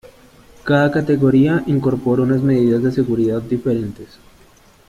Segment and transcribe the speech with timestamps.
[0.63, 4.17] Cada categoría incorpora unas medidas de seguridad diferentes.